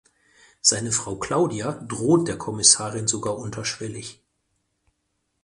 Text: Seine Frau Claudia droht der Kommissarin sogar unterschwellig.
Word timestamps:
Seine 0.61 0.91
Frau 0.91 1.17
Claudia 1.19 1.73
droht 1.73 2.27
der 2.27 2.35
Kommissarin 2.39 3.05
sogar 3.07 3.37
unterschwellig. 3.37 4.23